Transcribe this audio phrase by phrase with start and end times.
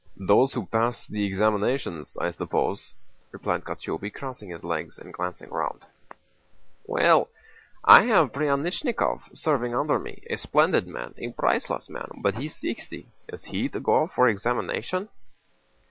[0.17, 2.95] "Those who pass the examinations, I suppose,"
[3.31, 5.81] replied Kochubéy, crossing his legs and glancing round.
[6.87, 7.29] "Well,
[7.83, 13.09] I have Pryánichnikov serving under me, a splendid man, a priceless man, but he's sixty.
[13.27, 15.09] Is he to go up for examination?"